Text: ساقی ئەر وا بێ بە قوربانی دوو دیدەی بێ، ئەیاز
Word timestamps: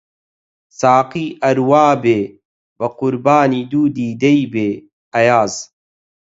ساقی 0.79 1.25
ئەر 1.43 1.57
وا 1.69 1.87
بێ 2.03 2.19
بە 2.77 2.87
قوربانی 2.99 3.61
دوو 3.71 3.83
دیدەی 3.97 4.41
بێ، 4.53 4.69
ئەیاز 5.13 5.53